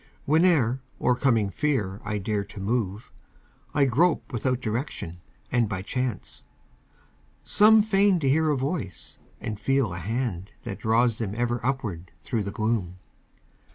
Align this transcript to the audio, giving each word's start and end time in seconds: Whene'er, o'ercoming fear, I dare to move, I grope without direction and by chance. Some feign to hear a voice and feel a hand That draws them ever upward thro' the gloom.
Whene'er, 0.25 0.79
o'ercoming 0.99 1.51
fear, 1.51 2.01
I 2.03 2.17
dare 2.17 2.43
to 2.43 2.59
move, 2.59 3.11
I 3.71 3.85
grope 3.85 4.33
without 4.33 4.59
direction 4.59 5.21
and 5.51 5.69
by 5.69 5.83
chance. 5.83 6.43
Some 7.43 7.83
feign 7.83 8.19
to 8.21 8.27
hear 8.27 8.49
a 8.49 8.57
voice 8.57 9.19
and 9.39 9.59
feel 9.59 9.93
a 9.93 9.99
hand 9.99 10.53
That 10.63 10.79
draws 10.79 11.19
them 11.19 11.35
ever 11.35 11.63
upward 11.63 12.09
thro' 12.23 12.41
the 12.41 12.49
gloom. 12.49 12.97